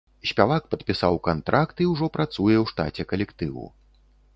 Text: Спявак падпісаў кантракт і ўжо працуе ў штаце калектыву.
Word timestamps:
Спявак 0.29 0.63
падпісаў 0.71 1.19
кантракт 1.29 1.85
і 1.85 1.89
ўжо 1.93 2.11
працуе 2.19 2.57
ў 2.63 2.75
штаце 2.75 3.03
калектыву. 3.15 3.73